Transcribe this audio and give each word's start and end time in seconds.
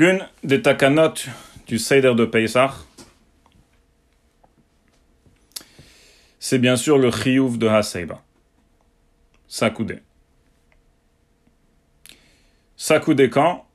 L'une 0.00 0.26
des 0.42 0.62
takanot 0.62 1.12
du 1.66 1.78
Seder 1.78 2.14
de 2.14 2.24
Pesach, 2.24 2.70
c'est 6.38 6.58
bien 6.58 6.76
sûr 6.76 6.96
le 6.96 7.10
chiyuv 7.10 7.58
de 7.58 7.68
Haseiba. 7.68 8.22
Sakoudé. 9.46 9.98
Sakoudé 12.78 13.28
quand? 13.28 13.66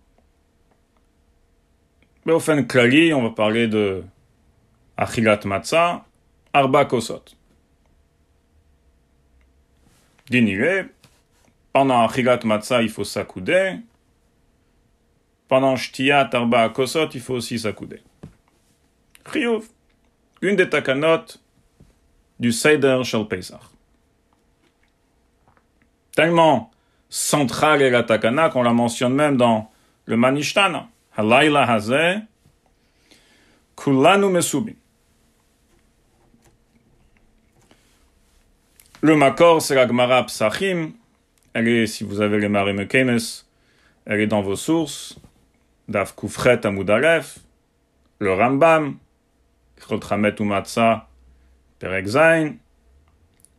Mais 2.26 2.34
au 2.34 2.40
fin 2.40 2.64
klali, 2.64 3.14
on 3.14 3.22
va 3.22 3.30
parler 3.30 3.68
de 3.68 4.04
Achilat 4.98 5.42
Matzah, 5.46 6.08
Arba 6.54 6.86
Kosot. 6.86 7.36
Dinire, 10.28 10.88
pendant 11.72 12.04
Achilat 12.04 12.40
Matzah, 12.46 12.82
il 12.82 12.90
faut 12.90 13.04
s'accouder. 13.04 13.76
Pendant 15.48 15.76
Shtiyat 15.76 16.30
Arba 16.34 16.70
Kosot, 16.70 17.10
il 17.14 17.22
faut 17.22 17.36
aussi 17.36 17.60
s'accouder. 17.60 18.02
Chiyuv, 19.32 19.68
une 20.42 20.56
des 20.56 20.70
takanot 20.70 21.26
du 22.40 22.52
Seder 22.52 23.02
Pesach. 23.30 23.62
Tellement 26.16 26.72
centrale 27.10 27.82
est 27.82 27.90
la 27.90 28.04
takana 28.04 28.50
qu'on 28.50 28.64
la 28.64 28.74
mentionne 28.74 29.14
même 29.14 29.38
dans 29.38 29.72
le 30.06 30.18
Manishtana. 30.18 30.88
Halayla 31.16 31.70
Hazeh, 31.70 32.20
Kulanu 33.76 34.30
Mesubin. 34.30 34.74
Le 39.02 39.16
Makor, 39.16 39.62
c'est 39.62 39.76
la 39.76 39.88
Gemara 39.88 40.26
Psachim. 40.26 40.92
Elle 41.54 41.68
est, 41.68 41.88
si 41.88 42.04
vous 42.04 42.22
avez 42.22 42.40
les 42.40 42.50
Marim 42.50 42.86
elle 44.08 44.20
est 44.20 44.28
dans 44.28 44.42
vos 44.42 44.56
sources. 44.56 45.18
Daf 45.88 46.16
Kufret 46.16 46.66
Amudalef, 46.66 47.40
le 48.20 48.34
Rambam, 48.34 48.98
Chotramet 49.88 50.36
Umatsa, 50.40 51.08
Perek 51.80 52.08
Zain, 52.08 52.56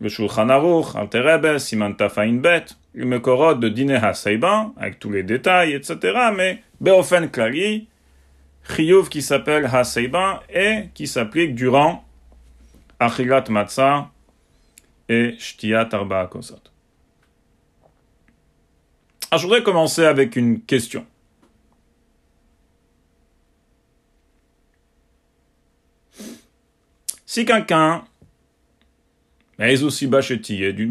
le 0.00 0.08
Shulchan 0.08 0.48
Aruch, 0.48 0.94
Alterebe, 0.96 1.58
Siman 1.58 1.94
Tafain 1.96 2.34
Bet, 2.34 2.66
le 2.94 3.06
Mekorot 3.06 3.54
de 3.54 3.68
Dine 3.68 3.92
HaSeiban, 3.92 4.74
avec 4.76 4.98
tous 4.98 5.10
les 5.10 5.22
détails, 5.22 5.74
etc. 5.74 6.30
Mais 6.34 6.62
Beofen 6.80 7.30
Klali, 7.30 7.88
Chiyuv 8.68 9.08
qui 9.08 9.22
s'appelle 9.22 9.66
HaSeiban 9.66 10.40
et 10.52 10.88
qui 10.94 11.06
s'applique 11.06 11.54
durant 11.54 12.04
Achilat 12.98 13.44
Matzah 13.48 14.10
et 15.08 15.36
Shtiyat 15.38 15.88
Arba. 15.92 16.28
Alors, 19.30 19.40
je 19.40 19.42
voudrais 19.42 19.62
commencer 19.62 20.04
avec 20.04 20.36
une 20.36 20.60
question. 20.62 21.06
Si 27.36 27.44
quelqu'un 27.44 28.02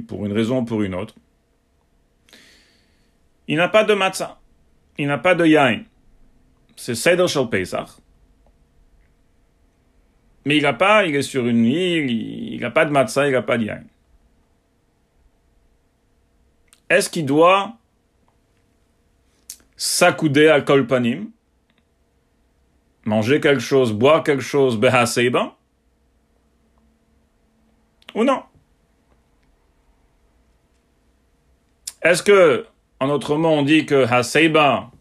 pour 0.08 0.26
une 0.28 0.32
raison 0.32 0.60
ou 0.60 0.64
pour 0.64 0.84
une 0.84 0.94
autre, 0.94 1.16
il 3.48 3.58
n'a 3.58 3.68
pas 3.68 3.84
de 3.84 3.96
matzah, 3.96 4.40
il 5.00 5.08
n'a 5.08 5.18
pas 5.18 5.34
de 5.34 5.44
yain, 5.44 5.82
c'est 6.76 6.94
Seder 6.94 7.28
Shel 7.28 7.50
Pesach, 7.50 7.88
mais 10.46 10.58
il 10.58 10.62
n'a 10.62 10.74
pas, 10.74 11.08
il 11.08 11.16
est 11.16 11.24
sur 11.24 11.48
une 11.48 11.66
île, 11.66 12.12
il 12.12 12.62
n'a 12.62 12.70
pas 12.70 12.86
de 12.86 12.92
matzah, 12.92 13.26
il 13.26 13.32
n'a 13.32 13.42
pas 13.42 13.58
de 13.58 13.64
yain. 13.64 13.84
Est-ce 16.92 17.10
qu'il 17.10 17.26
doit 17.26 17.74
s'accouder 19.76 20.50
à 20.50 20.62
kolpanim, 20.62 21.32
manger 23.04 23.42
quelque 23.42 23.62
chose, 23.62 23.92
boire 23.92 24.24
quelque 24.24 24.44
chose, 24.44 24.78
behaseiba, 24.78 25.55
ou 28.16 28.24
non 28.24 28.42
Est-ce 32.02 32.24
que, 32.24 32.66
en 33.00 33.10
autre 33.10 33.36
mot, 33.36 33.50
on 33.50 33.64
dit 33.64 33.86
que 33.86 34.06
haseiba, 34.06 34.92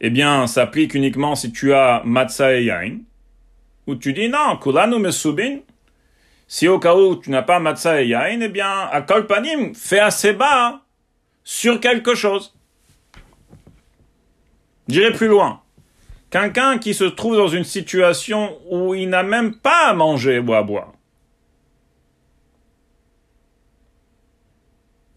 eh 0.00 0.10
bien, 0.10 0.46
s'applique 0.46 0.94
uniquement 0.94 1.34
si 1.34 1.52
tu 1.52 1.74
as 1.74 2.02
matzah 2.04 2.54
et 2.54 2.64
yain, 2.64 2.98
ou 3.86 3.94
tu 3.94 4.12
dis 4.12 4.28
non, 4.28 4.56
kulanu 4.56 4.98
mesubin, 4.98 5.58
si 6.48 6.66
au 6.66 6.78
cas 6.78 6.94
où 6.94 7.16
tu 7.16 7.30
n'as 7.30 7.42
pas 7.42 7.60
matzah 7.60 8.02
et 8.02 8.08
yain, 8.08 8.40
eh 8.40 8.48
bien, 8.48 8.88
à 8.90 9.02
kolpanim, 9.02 9.74
fais 9.74 10.00
haseiba 10.00 10.80
sur 11.44 11.78
quelque 11.78 12.14
chose. 12.14 12.54
J'irai 14.88 15.12
plus 15.12 15.28
loin. 15.28 15.60
Quelqu'un 16.30 16.78
qui 16.78 16.94
se 16.94 17.04
trouve 17.04 17.36
dans 17.36 17.48
une 17.48 17.64
situation 17.64 18.58
où 18.70 18.94
il 18.94 19.10
n'a 19.10 19.22
même 19.22 19.54
pas 19.54 19.88
à 19.88 19.94
manger 19.94 20.38
ou 20.38 20.54
à 20.54 20.62
boire. 20.62 20.93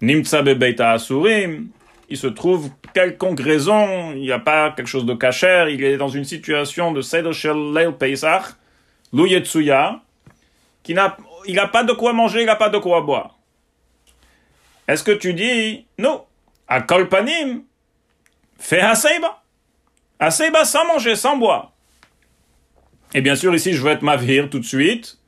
Nimtsa 0.01 0.41
bebeita 0.41 0.91
asurim, 0.91 1.69
il 2.09 2.17
se 2.17 2.27
trouve 2.27 2.69
quelconque 2.93 3.39
raison, 3.39 4.11
il 4.13 4.21
n'y 4.21 4.31
a 4.31 4.39
pas 4.39 4.71
quelque 4.71 4.87
chose 4.87 5.05
de 5.05 5.13
cachère, 5.13 5.69
il 5.69 5.83
est 5.83 5.97
dans 5.97 6.07
une 6.07 6.23
situation 6.23 6.91
de 6.91 7.01
Seder 7.01 7.33
Shel 7.33 7.73
Leil 7.73 7.91
Pesach, 7.97 8.43
Luyetsuya, 9.13 10.01
qui 10.83 10.93
n'a, 10.93 11.17
il 11.45 11.55
n'a 11.55 11.67
pas 11.67 11.83
de 11.83 11.93
quoi 11.93 12.13
manger, 12.13 12.41
il 12.41 12.45
n'a 12.45 12.55
pas 12.55 12.69
de 12.69 12.77
quoi 12.77 13.01
boire. 13.01 13.37
Est-ce 14.87 15.03
que 15.03 15.11
tu 15.11 15.33
dis, 15.33 15.85
non, 15.97 16.23
à 16.67 16.81
Kolpanim, 16.81 17.63
fais 18.57 18.79
Haseiba. 18.79 19.43
Haseiba 20.19 20.65
sans 20.65 20.85
manger, 20.85 21.15
sans 21.15 21.37
boire. 21.37 21.73
Et 23.13 23.21
bien 23.21 23.35
sûr, 23.35 23.53
ici, 23.53 23.73
je 23.73 23.81
veux 23.81 23.91
être 23.91 24.01
mavir 24.01 24.49
tout 24.49 24.59
de 24.59 24.65
suite, 24.65 25.19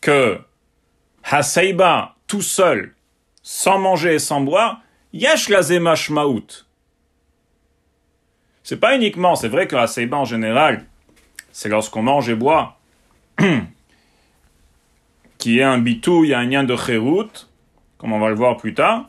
que 0.00 0.38
Haseiba 1.24 2.14
tout 2.26 2.42
seul, 2.42 2.94
sans 3.50 3.78
manger 3.78 4.16
et 4.16 4.18
sans 4.18 4.42
boire, 4.42 4.82
yesh 5.14 5.48
lazema 5.48 5.94
shmaout. 5.94 6.66
C'est 8.62 8.76
pas 8.76 8.94
uniquement, 8.94 9.36
c'est 9.36 9.48
vrai 9.48 9.66
que 9.66 9.74
Haseiba 9.74 10.18
en 10.18 10.26
général, 10.26 10.84
c'est 11.50 11.70
lorsqu'on 11.70 12.02
mange 12.02 12.28
et 12.28 12.34
boit, 12.34 12.78
qui 15.38 15.60
est 15.60 15.62
un 15.62 15.78
bitou, 15.78 16.24
y 16.24 16.34
a 16.34 16.40
un 16.40 16.44
lien 16.44 16.62
de 16.62 16.76
chérout, 16.76 17.48
comme 17.96 18.12
on 18.12 18.20
va 18.20 18.28
le 18.28 18.34
voir 18.34 18.58
plus 18.58 18.74
tard. 18.74 19.08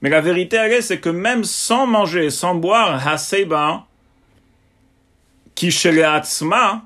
Mais 0.00 0.10
la 0.10 0.20
vérité, 0.20 0.54
elle 0.54 0.74
est, 0.74 0.80
c'est 0.80 1.00
que 1.00 1.10
même 1.10 1.42
sans 1.42 1.88
manger 1.88 2.26
et 2.26 2.30
sans 2.30 2.54
boire, 2.54 3.04
Haseiba, 3.04 3.84
qui 5.56 5.72
chez 5.72 5.90
les 5.90 6.04
Hatzma, 6.04 6.82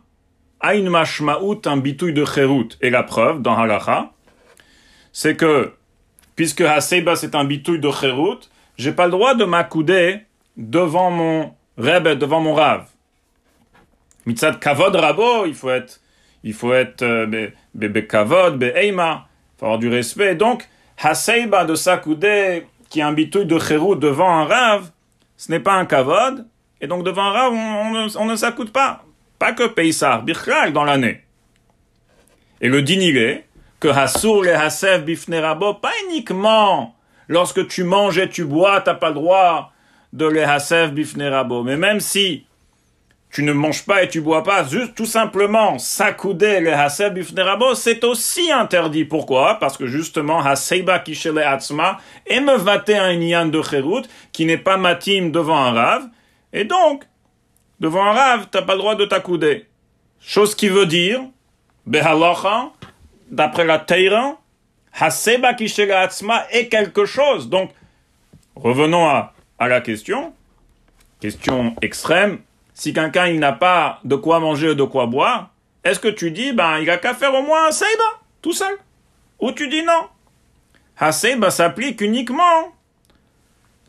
a 0.61 0.75
une 0.75 0.89
mashmaout, 0.89 1.61
un 1.67 1.77
bitouille 1.77 2.15
de 2.15 2.25
chérout. 2.25 2.79
Et 2.81 2.89
la 2.89 3.03
preuve, 3.03 3.43
dans 3.43 3.55
Halacha, 3.55 4.13
c'est 5.13 5.37
que, 5.37 5.75
puisque 6.37 6.61
Haseiba 6.61 7.17
c'est 7.17 7.35
un 7.35 7.45
bitouille 7.45 7.81
de 7.81 7.91
chérout, 7.91 8.51
j'ai 8.77 8.93
pas 8.93 9.07
le 9.07 9.13
droit 9.13 9.35
de 9.35 9.45
m'accouder 9.45 10.21
devant 10.57 11.11
mon 11.11 11.55
Rebbe, 11.77 12.19
devant 12.19 12.41
mon 12.41 12.55
Rav. 12.55 12.87
Mitzad 14.27 14.59
kavod 14.59 14.95
rabo, 14.95 15.45
il 15.47 15.55
faut 15.55 15.71
être, 15.71 16.01
il 16.43 16.55
faut 16.55 16.73
être, 16.73 17.03
euh, 17.03 17.51
be 17.75 18.07
kavod, 18.07 18.63
il 18.63 18.95
faut 19.59 19.67
avoir 19.67 19.79
du 19.79 19.89
respect. 19.89 20.35
Donc, 20.35 20.69
Haseiba 20.99 21.65
de 21.65 21.75
s'accouder, 21.75 22.67
qui 22.89 23.01
est 23.01 23.03
un 23.03 23.13
bitouille 23.13 23.47
de 23.47 23.59
chérout 23.59 23.97
devant 23.97 24.31
un 24.31 24.45
Rav, 24.45 24.91
ce 25.37 25.51
n'est 25.51 25.61
pas 25.61 25.75
un 25.75 25.85
kavod, 25.85 26.47
et 26.81 26.87
donc 26.87 27.05
devant 27.05 27.25
un 27.25 27.33
Rav, 27.33 27.53
on, 27.53 28.25
ne 28.25 28.37
s'accoude 28.37 28.71
pas. 28.71 29.05
Pas 29.39 29.53
que 29.53 29.67
Peissar, 29.67 30.23
Bichral 30.23 30.73
dans 30.73 30.85
l'année. 30.85 31.23
Et 32.61 32.69
le 32.69 32.83
dinilé, 32.83 33.45
que 33.85 33.91
Hassour 33.91 34.45
le 34.45 34.55
Hasef 34.55 35.05
Bifnerabo, 35.05 35.75
pas 35.75 35.93
uniquement 36.09 36.97
lorsque 37.29 37.69
tu 37.69 37.85
manges 37.85 38.17
et 38.17 38.31
tu 38.31 38.47
bois, 38.47 38.81
t'as 38.81 38.95
pas 38.95 39.09
le 39.09 39.17
droit 39.17 39.73
de 40.15 40.25
le 40.25 40.43
Hasef 40.43 40.93
Bifnerabo. 40.93 41.63
Mais 41.63 41.77
même 41.77 42.01
si 42.01 42.47
tu 43.31 43.43
ne 43.43 43.53
manges 43.53 43.85
pas 43.85 44.03
et 44.03 44.09
tu 44.09 44.23
bois 44.23 44.43
pas, 44.43 44.65
juste 44.65 44.95
tout 44.95 45.05
simplement 45.05 45.79
s'accouder 45.79 46.61
le 46.61 46.73
Hasef 46.73 47.13
Bifnerabo, 47.13 47.75
c'est 47.75 48.05
aussi 48.05 48.51
interdit. 48.51 49.05
Pourquoi? 49.05 49.59
Parce 49.59 49.77
que 49.77 49.87
justement, 49.87 50.41
Haseiba 50.41 51.01
Kishele 51.01 51.41
Atzma 51.41 51.99
et 52.27 52.41
me 52.41 52.57
vater 52.57 52.97
un 52.97 53.11
Inyan 53.11 53.45
de 53.45 53.61
Kherout 53.61 54.05
qui 54.33 54.47
n'est 54.47 54.57
pas 54.57 54.79
matim 54.79 55.29
devant 55.31 55.59
un 55.59 55.73
Rav. 55.73 56.05
Et 56.55 56.65
donc, 56.65 57.05
devant 57.81 58.07
un 58.07 58.13
Rav, 58.13 58.47
t'as 58.51 58.63
pas 58.63 58.77
le 58.77 58.79
droit 58.79 58.95
de 58.95 59.05
t'accouder. 59.05 59.67
Chose 60.21 60.55
qui 60.55 60.71
veut 60.71 60.87
dire, 60.87 61.21
Behalacha, 61.85 62.71
d'après 63.31 63.65
la 63.65 63.79
Teira, 63.79 64.39
Haseba 64.93 65.55
Kishele 65.55 65.93
Atzma 65.93 66.47
est 66.51 66.69
quelque 66.69 67.05
chose. 67.05 67.49
Donc, 67.49 67.71
revenons 68.55 69.07
à, 69.07 69.33
la 69.61 69.81
question. 69.81 70.33
Question 71.21 71.75
extrême. 71.83 72.41
Si 72.75 72.93
quelqu'un 72.93 73.33
n'a 73.35 73.53
pas 73.53 74.01
de 74.05 74.17
quoi 74.17 74.41
manger 74.41 74.71
ou 74.71 74.75
de 74.75 74.83
quoi 74.83 75.07
boire, 75.07 75.51
est-ce 75.85 76.01
que 76.01 76.09
tu 76.09 76.31
dis, 76.31 76.53
ben, 76.53 76.79
il 76.79 76.91
a 76.91 76.99
qu'à 76.99 77.15
faire 77.15 77.35
au 77.35 77.43
moins 77.43 77.69
un 77.69 77.73
Seiba, 77.73 78.21
tout 78.43 78.53
seul? 78.53 78.77
Ou 79.41 79.53
tu 79.53 79.69
dis 79.69 79.83
non? 79.83 80.09
Haseiba 80.99 81.51
s'applique 81.51 82.01
uniquement 82.01 82.73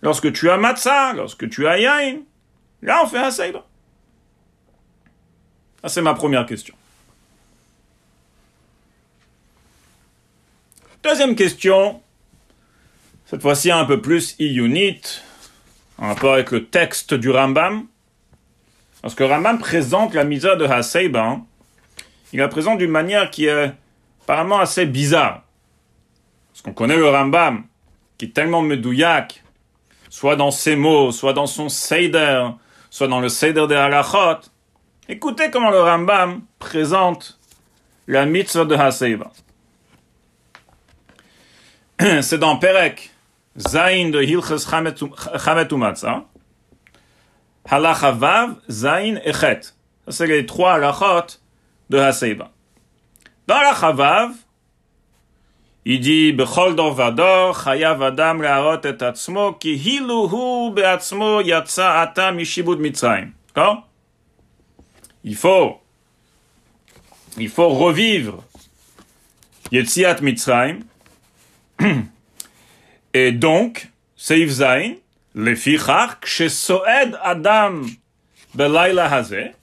lorsque 0.01 0.31
tu 0.33 0.49
as 0.49 0.57
matzah, 0.57 1.13
lorsque 1.13 1.49
tu 1.49 1.67
as 1.67 1.79
yain. 1.79 2.19
Là, 2.81 3.01
on 3.03 3.07
fait 3.07 3.17
un 3.17 3.31
Ça, 3.31 3.51
c'est 5.87 6.01
ma 6.01 6.13
première 6.13 6.45
question. 6.45 6.75
Deuxième 11.05 11.35
question, 11.35 12.01
cette 13.27 13.43
fois-ci 13.43 13.69
un 13.69 13.85
peu 13.85 14.01
plus 14.01 14.35
unit 14.39 14.99
en 15.99 16.07
rapport 16.07 16.33
avec 16.33 16.49
le 16.49 16.65
texte 16.65 17.13
du 17.13 17.29
Rambam. 17.29 17.85
Parce 19.03 19.13
que 19.13 19.23
Rambam 19.23 19.59
présente 19.59 20.15
la 20.15 20.23
misa 20.23 20.55
de 20.55 20.65
Haseiba, 20.65 21.37
il 22.33 22.39
la 22.39 22.47
présente 22.47 22.79
d'une 22.79 22.89
manière 22.89 23.29
qui 23.29 23.45
est 23.45 23.71
apparemment 24.23 24.57
assez 24.57 24.87
bizarre. 24.87 25.43
Parce 26.51 26.63
qu'on 26.63 26.73
connaît 26.73 26.97
le 26.97 27.07
Rambam, 27.07 27.65
qui 28.17 28.25
est 28.25 28.33
tellement 28.33 28.63
medouillac, 28.63 29.43
soit 30.09 30.35
dans 30.35 30.49
ses 30.49 30.75
mots, 30.75 31.11
soit 31.11 31.33
dans 31.33 31.45
son 31.45 31.69
Seider, 31.69 32.47
soit 32.89 33.07
dans 33.07 33.19
le 33.19 33.29
Seider 33.29 33.67
des 33.67 33.75
Halachot. 33.75 34.49
Écoutez 35.07 35.51
comment 35.51 35.69
le 35.69 35.81
Rambam 35.81 36.41
présente 36.57 37.37
la 38.07 38.25
mitzvah 38.25 38.65
de 38.65 38.73
Haseiba. 38.73 39.31
c'est 42.21 42.37
dans 42.37 42.57
Perek, 42.57 43.11
Zain 43.57 44.09
de 44.09 44.21
Hilches 44.21 44.67
Chamet 44.67 45.67
Umatzah, 45.71 46.25
Halacha 47.69 48.11
Vav, 48.11 48.55
Zain 48.69 49.15
et 49.23 49.33
Chet. 49.33 49.61
C'est 50.07 50.27
les 50.27 50.45
trois 50.45 50.73
halachot 50.73 51.37
de 51.89 51.97
Haseiba. 51.97 52.51
Dans 53.47 53.55
la 53.55 54.29
il 55.87 55.99
dit, 55.99 56.31
Bechol 56.33 56.75
dor 56.75 56.95
vador, 56.95 57.63
chayav 57.63 58.01
adam 58.01 58.41
leharot 58.41 58.81
et 58.85 59.03
atzmo, 59.03 59.53
ki 59.53 59.77
hilu 59.77 60.27
hu 60.27 60.71
beatzmo 60.73 61.41
yatsa 61.41 62.01
ata 62.01 62.31
mishibud 62.31 62.79
mitzrayim. 62.79 63.33
D'accord? 63.47 63.87
Il 65.23 65.35
faut, 65.35 65.79
il 67.37 67.49
faut 67.49 67.69
revivre 67.69 68.43
Yetziat 69.71 70.21
Mitzrayim, 70.21 70.83
et 73.13 73.31
donc, 73.31 73.89
Seif 74.15 74.49
Zain, 74.49 74.95
le 75.33 75.55
fichach, 75.55 76.25
soed 76.25 77.17
Adam 77.21 77.81
belaila 78.53 79.09
hazeh, 79.09 79.53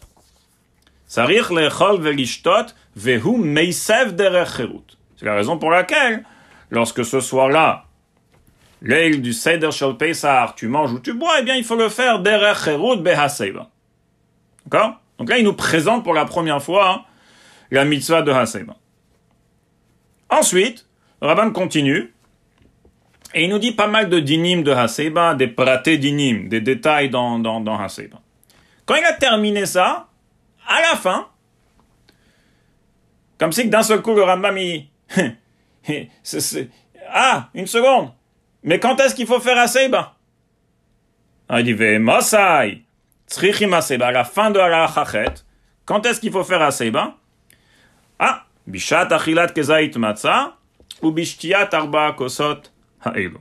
Sarich 1.07 1.51
lechol 1.51 2.01
velishtot 2.01 2.75
vehu 2.97 3.37
meisev 3.37 4.15
derechirut. 4.17 4.97
C'est 5.17 5.27
la 5.27 5.35
raison 5.35 5.59
pour 5.59 5.71
laquelle, 5.71 6.25
lorsque 6.71 7.05
ce 7.05 7.21
soir-là, 7.21 7.85
l'aigle 8.81 9.21
du 9.21 9.35
Seder 9.35 9.71
Shel 9.71 9.97
Pesach, 9.97 10.55
tu 10.57 10.69
manges 10.69 10.93
ou 10.93 11.01
tu 11.01 11.13
bois, 11.13 11.37
eh 11.41 11.43
bien, 11.43 11.55
il 11.55 11.65
faut 11.65 11.77
le 11.77 11.91
faire 11.91 12.21
derechirut 12.21 13.03
behaseva. 13.03 13.69
D'accord? 14.65 15.01
Donc 15.19 15.29
là, 15.29 15.39
il 15.39 15.45
nous 15.45 15.53
présente 15.53 16.03
pour 16.03 16.15
la 16.15 16.25
première 16.25 16.63
fois 16.63 16.91
hein, 16.91 17.05
la 17.71 17.85
mitzvah 17.85 18.23
de 18.23 18.33
Haseba. 18.33 18.77
Ensuite, 20.31 20.87
Rabban 21.23 21.53
continue, 21.53 22.13
et 23.35 23.45
il 23.45 23.51
nous 23.51 23.59
dit 23.59 23.73
pas 23.73 23.87
mal 23.87 24.09
de 24.09 24.19
dinim 24.19 24.63
de 24.63 24.73
Haseba, 24.73 25.35
des 25.35 25.47
pratés 25.47 25.97
dinim, 25.97 26.49
des 26.49 26.61
détails 26.61 27.09
dans, 27.09 27.39
dans, 27.39 27.61
dans 27.61 27.79
Haseba. 27.79 28.19
Quand 28.85 28.97
il 28.97 29.05
a 29.05 29.13
terminé 29.13 29.65
ça, 29.65 30.09
à 30.67 30.81
la 30.81 30.97
fin, 30.97 31.29
comme 33.39 33.53
si 33.53 33.69
d'un 33.69 33.83
seul 33.83 34.03
coup 34.03 34.15
le 34.15 34.23
Rambam, 34.25 34.59
il... 34.59 34.89
Ah, 37.15 37.51
une 37.55 37.67
seconde. 37.67 38.13
Mais 38.63 38.79
quand 38.79 38.99
est-ce 39.01 39.15
qu'il 39.15 39.27
faut 39.27 39.41
faire 39.41 39.59
Haseba? 39.59 40.15
Ah, 41.49 41.61
Il 41.61 41.77
dit, 41.77 41.99
Masai, 41.99 42.83
Tzrichim 43.29 43.73
Haseba, 43.73 44.07
à 44.09 44.13
la 44.13 44.25
fin 44.25 44.51
de 44.51 44.59
la 44.59 44.89
Chachet, 44.89 45.45
quand 45.85 46.05
est-ce 46.07 46.21
qu'il 46.21 46.33
faut 46.33 46.45
faire 46.45 46.63
Haseba? 46.63 47.17
Ah, 48.19 48.45
Bishat 48.67 49.09
Achilat 49.13 49.49
Kezait 49.49 49.91
Matzah, 49.97 50.57
arba 51.73 52.13
kosot 52.13 52.63
ha'elu. 53.05 53.39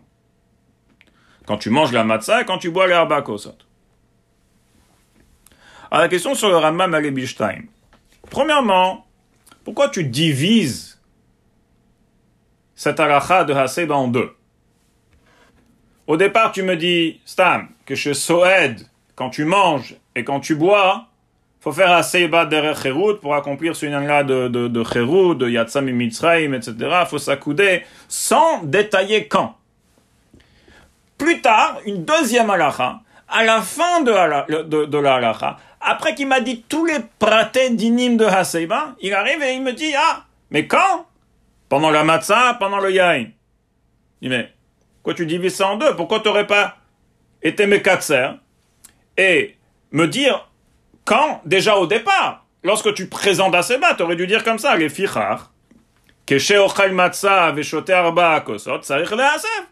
Quand 1.46 1.58
tu 1.58 1.70
manges 1.70 1.92
la 1.92 2.04
matzah 2.04 2.42
et 2.42 2.46
quand 2.46 2.58
tu 2.58 2.70
bois 2.70 2.88
les 2.88 2.94
arba 2.94 3.22
kosot. 3.22 3.58
Alors 5.90 6.04
la 6.04 6.10
question 6.10 6.36
sur 6.36 6.50
le 6.50 6.58
Rambam 6.58 6.94
Alebishtaim. 6.94 7.64
Premièrement, 8.30 9.06
pourquoi 9.64 9.90
tu 9.90 10.04
divises 10.04 11.02
cette 12.76 13.00
aracha 13.00 13.44
de 13.44 13.54
Haseba 13.54 13.96
en 13.96 14.08
deux? 14.08 14.34
Au 16.08 16.18
départ, 16.18 16.52
tu 16.52 16.64
me 16.64 16.76
dis, 16.76 17.22
Stam, 17.26 17.70
que 17.86 17.96
chez 17.96 18.14
Soed, 18.14 18.88
quand 19.16 19.30
tu 19.30 19.46
manges 19.46 19.96
et 20.16 20.24
quand 20.24 20.40
tu 20.40 20.56
bois, 20.56 21.08
faut 21.62 21.72
faire 21.72 21.92
Haseba 21.92 22.48
derech 22.48 22.82
Cherut 22.82 23.20
pour 23.20 23.36
accomplir 23.36 23.76
ce 23.76 23.86
là 23.86 24.24
de, 24.24 24.48
de, 24.48 24.68
de 24.68 25.34
de 25.36 25.50
Yatsam 25.50 25.88
et 25.88 26.04
etc. 26.04 26.74
faut 27.08 27.20
s'accouder 27.20 27.84
sans 28.08 28.64
détailler 28.64 29.28
quand. 29.28 29.56
Plus 31.20 31.40
tard, 31.42 31.78
une 31.86 32.04
deuxième 32.04 32.50
halacha, 32.50 33.02
à 33.30 33.44
la 33.44 33.62
fin 33.62 34.02
de, 34.02 34.86
de, 34.88 34.98
la 34.98 35.16
halacha, 35.16 35.58
après 35.80 36.16
qu'il 36.16 36.28
m'a 36.28 36.40
dit 36.40 36.66
tous 36.68 36.84
les 36.84 36.98
pratés 37.20 37.70
d'inim 37.70 38.16
de 38.16 38.26
Haseba, 38.26 38.96
il 39.00 39.14
arrive 39.14 39.44
et 39.44 39.54
il 39.54 39.62
me 39.62 39.74
dit, 39.74 39.94
ah, 39.96 40.24
mais 40.50 40.66
quand? 40.66 41.06
Pendant 41.70 41.92
la 41.92 42.04
matzah, 42.04 42.56
pendant 42.60 42.80
le 42.80 42.92
yain. 42.92 43.28
Il 44.22 44.30
dit, 44.30 44.30
mais, 44.30 44.52
quoi 45.04 45.14
tu 45.14 45.28
divises 45.28 45.56
ça 45.56 45.68
en 45.68 45.78
deux? 45.78 45.96
Pourquoi 45.96 46.22
tu 46.22 46.28
n'aurais 46.28 46.48
pas 46.48 46.78
été 47.44 47.68
mekatser 47.68 48.30
et 49.16 49.56
me 49.92 50.08
dire 50.08 50.48
quand, 51.06 51.42
déjà 51.46 51.78
au 51.78 51.88
départ, 51.88 52.46
lorsque 52.64 52.94
tu 52.94 53.08
présentes 53.08 53.56
Aseba, 53.56 53.96
tu 53.96 54.04
aurais 54.04 54.16
dû 54.16 54.28
dire 54.28 54.44
comme 54.44 54.60
ça, 54.60 54.76
les 54.76 54.90
fichar, 54.90 55.52
que 56.26 56.38
chez 56.38 56.58
Ochal 56.58 56.94
Matzah, 56.94 57.52
Veshote 57.52 57.90
Arba 57.90 58.44
le 58.48 59.24
Haseb. 59.24 59.66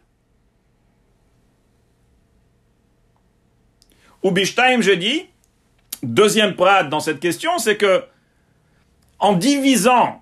Ou 4.23 4.31
Bishtaim, 4.31 4.81
je 4.81 4.91
dis, 4.91 5.27
deuxième 6.03 6.55
prat 6.55 6.83
dans 6.83 6.99
cette 6.99 7.19
question, 7.19 7.57
c'est 7.57 7.77
que, 7.77 8.03
en 9.19 9.33
divisant 9.33 10.21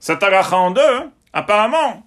cette 0.00 0.22
aracha 0.22 0.56
en 0.56 0.70
deux, 0.72 1.10
apparemment, 1.32 2.04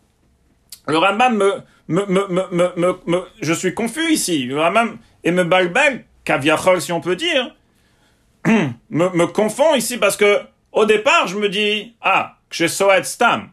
le 0.87 0.97
Rambam 0.97 1.37
me, 1.37 1.63
me, 1.87 2.05
me, 2.27 2.99
me, 3.05 3.23
je 3.41 3.53
suis 3.53 3.73
confus 3.73 4.11
ici, 4.11 4.45
le 4.45 4.59
Rambam, 4.59 4.97
et 5.23 5.31
me 5.31 5.45
balbel, 5.45 6.05
kaviachol 6.25 6.81
si 6.81 6.91
on 6.91 6.99
peut 6.99 7.15
dire, 7.15 7.55
me, 8.89 9.09
me 9.09 9.25
confond 9.27 9.75
ici 9.75 9.97
parce 9.97 10.17
que 10.17 10.41
au 10.73 10.85
départ, 10.85 11.27
je 11.27 11.37
me 11.37 11.49
dis, 11.49 11.95
ah, 12.01 12.37
chez 12.49 12.67
Soet 12.67 13.03
Stam. 13.03 13.49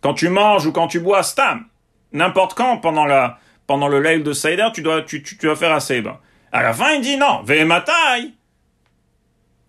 Quand 0.00 0.14
tu 0.14 0.28
manges 0.28 0.66
ou 0.66 0.72
quand 0.72 0.86
tu 0.86 1.00
bois 1.00 1.22
Stam, 1.22 1.66
n'importe 2.12 2.54
quand 2.54 2.78
pendant 2.78 3.04
la, 3.04 3.38
pendant 3.66 3.88
le 3.88 4.00
leil 4.00 4.22
de 4.22 4.32
Seider, 4.32 4.68
tu 4.72 4.82
dois, 4.82 5.02
tu, 5.02 5.22
tu, 5.22 5.36
tu 5.36 5.46
dois 5.46 5.56
faire 5.56 5.72
un 5.72 5.80
Seiba. 5.80 6.20
À 6.52 6.62
la 6.62 6.72
fin, 6.72 6.92
il 6.92 7.00
dit 7.00 7.16
non, 7.16 7.42
Vehematai, 7.42 8.32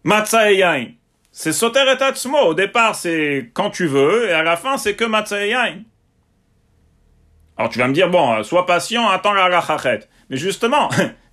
Matzah 0.04 0.52
et 0.52 0.58
Yain. 0.58 0.88
C'est 1.32 1.52
Soter 1.52 1.92
et 1.92 1.98
Tatsmo. 1.98 2.38
Au 2.38 2.54
départ, 2.54 2.96
c'est 2.96 3.50
quand 3.54 3.72
tu 3.72 3.88
veux, 3.88 4.30
et 4.30 4.34
à 4.34 4.44
la 4.44 4.56
fin, 4.56 4.78
c'est 4.78 4.96
que 4.96 5.04
Matzah 5.04 5.46
et 5.46 5.50
Yain. 5.50 5.80
Alors 7.58 7.72
tu 7.72 7.80
vas 7.80 7.88
me 7.88 7.94
dire, 7.94 8.10
bon, 8.10 8.44
sois 8.44 8.66
patient, 8.66 9.10
attends 9.10 9.34
la 9.34 9.48
rachachet. 9.48 10.08
Mais 10.30 10.38
justement, 10.38 10.90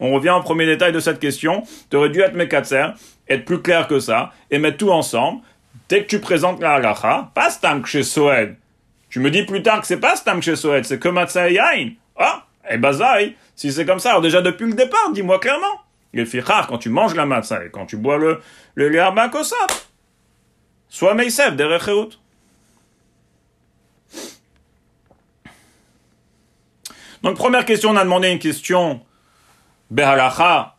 on 0.00 0.12
revient 0.12 0.30
au 0.30 0.42
premier 0.42 0.66
détail 0.66 0.92
de 0.92 1.00
cette 1.00 1.18
question, 1.18 1.64
tu 1.90 1.96
aurais 1.96 2.10
dû 2.10 2.20
être 2.20 2.34
Mekatser, 2.34 2.88
être 3.28 3.44
plus 3.44 3.62
clair 3.62 3.88
que 3.88 3.98
ça, 3.98 4.32
et 4.50 4.58
mettre 4.58 4.78
tout 4.78 4.90
ensemble. 4.90 5.42
Dès 5.88 6.02
que 6.02 6.08
tu 6.08 6.20
présentes 6.20 6.60
la 6.60 6.74
halacha, 6.74 7.30
pas 7.34 7.50
Stam 7.50 7.84
chez 7.84 8.02
Soed. 8.02 8.56
Tu 9.08 9.20
me 9.20 9.30
dis 9.30 9.44
plus 9.44 9.62
tard 9.62 9.80
que 9.80 9.86
c'est 9.86 10.00
pas 10.00 10.16
Stam 10.16 10.42
chez 10.42 10.56
Soed, 10.56 10.84
c'est 10.84 10.98
que 10.98 11.08
Matzah 11.08 11.50
Yain. 11.50 11.92
Ah, 12.16 12.46
et 12.70 12.78
bazaï, 12.78 13.34
si 13.56 13.72
c'est 13.72 13.84
comme 13.84 13.98
ça, 13.98 14.10
alors 14.10 14.22
déjà 14.22 14.42
depuis 14.42 14.66
le 14.66 14.74
départ, 14.74 15.10
dis-moi 15.12 15.38
clairement. 15.38 15.80
Il 16.14 16.26
fait 16.26 16.40
rare 16.40 16.66
quand 16.66 16.78
tu 16.78 16.90
manges 16.90 17.14
la 17.14 17.24
matzah 17.24 17.64
et 17.64 17.70
quand 17.70 17.86
tu 17.86 17.96
bois 17.96 18.18
le, 18.18 18.40
le 18.74 18.88
lait 18.88 19.02
Soit 20.88 21.14
Meisef, 21.14 21.56
derrière 21.56 21.88
Donc, 27.22 27.36
première 27.36 27.64
question, 27.64 27.90
on 27.90 27.96
a 27.96 28.04
demandé 28.04 28.28
une 28.28 28.38
question. 28.38 29.00
Behalacha, 29.92 30.74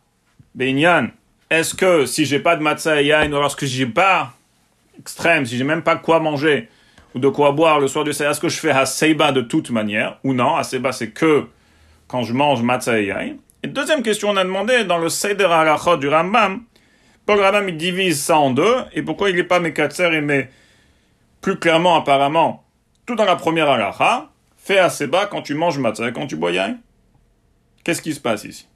Be'inyan. 0.56 1.06
Est-ce 1.48 1.76
que 1.76 2.04
si 2.04 2.24
j'ai 2.24 2.40
pas 2.40 2.56
de 2.56 2.62
matzah 2.62 3.00
et 3.00 3.06
yain, 3.06 3.28
ou 3.30 3.36
lorsque 3.36 3.64
j'ai 3.64 3.86
pas 3.86 4.32
extrême, 4.98 5.46
si 5.46 5.56
j'ai 5.56 5.62
même 5.62 5.82
pas 5.82 5.94
quoi 5.94 6.18
manger, 6.18 6.68
ou 7.14 7.20
de 7.20 7.28
quoi 7.28 7.52
boire 7.52 7.78
le 7.78 7.86
soir 7.86 8.02
du 8.02 8.12
Seiba, 8.12 8.32
est-ce 8.32 8.40
que 8.40 8.48
je 8.48 8.58
fais 8.58 8.72
Haseiba 8.72 9.30
de 9.30 9.40
toute 9.40 9.70
manière, 9.70 10.18
ou 10.24 10.34
non? 10.34 10.56
Haseiba, 10.56 10.90
c'est 10.90 11.10
que 11.10 11.46
quand 12.08 12.24
je 12.24 12.32
mange 12.32 12.62
matzah 12.62 12.98
et 12.98 13.06
yain. 13.06 13.36
Et 13.62 13.68
deuxième 13.68 14.02
question, 14.02 14.30
on 14.30 14.36
a 14.36 14.42
demandé 14.42 14.82
dans 14.82 14.98
le 14.98 15.08
Seder 15.08 15.44
Halachot 15.44 15.96
du 15.96 16.08
Rambam, 16.08 16.64
Paul 17.24 17.40
Rambam, 17.40 17.68
il 17.68 17.76
divise 17.76 18.20
ça 18.20 18.36
en 18.36 18.50
deux, 18.50 18.78
et 18.94 19.02
pourquoi 19.02 19.30
il 19.30 19.36
n'est 19.36 19.44
pas 19.44 19.60
Mekatser 19.60 20.12
et 20.12 20.20
met 20.22 20.50
plus 21.40 21.56
clairement, 21.56 21.94
apparemment, 21.94 22.64
tout 23.06 23.14
dans 23.14 23.26
la 23.26 23.36
première 23.36 23.70
halacha, 23.70 24.28
fais 24.56 24.78
assez 24.78 25.06
bas 25.06 25.26
quand 25.26 25.42
tu 25.42 25.54
manges 25.54 25.78
matzah 25.78 26.08
et 26.08 26.12
quand 26.12 26.26
tu 26.26 26.34
bois 26.34 26.50
yain. 26.50 26.78
Qu'est-ce 27.84 28.02
qui 28.02 28.12
se 28.12 28.20
passe 28.20 28.42
ici? 28.42 28.66